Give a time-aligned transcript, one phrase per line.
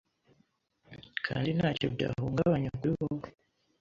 [1.25, 3.27] kandi Ntacyo byahungabanya kuri wowe